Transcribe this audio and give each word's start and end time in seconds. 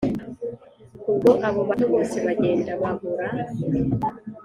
ubwo 1.09 1.29
abo 1.47 1.61
bato 1.69 1.85
bose 1.93 2.15
bagenda 2.25 2.71
babura 2.81 3.27